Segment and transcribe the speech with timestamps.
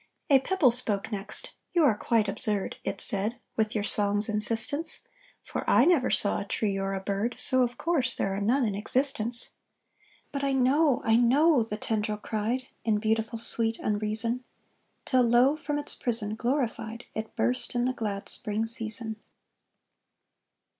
[0.31, 5.01] A pebble spoke next: "You are quite absurd." It said, "with your song's insistence;
[5.43, 8.65] For I never saw a tree or a bird, So of course there are none
[8.65, 9.51] in existence."
[10.31, 14.43] "But I know, I know," the tendril cried, In beautiful sweet unreason;
[15.05, 15.55] Till lo!
[15.55, 19.17] from its prison, glorified, It burst in the glad spring season.